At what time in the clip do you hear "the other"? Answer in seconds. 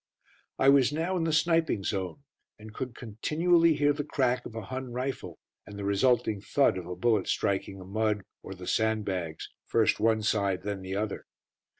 10.81-11.27